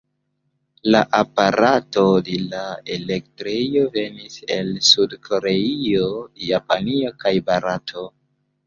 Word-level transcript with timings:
La 0.93 1.01
aparataro 1.17 2.15
de 2.31 2.39
la 2.47 2.63
elektrejo 2.97 3.85
venis 3.99 4.41
el 4.59 4.75
Sud-Koreio, 4.91 6.11
Japanio 6.51 7.17
kaj 7.25 7.39
Barato. 7.53 8.11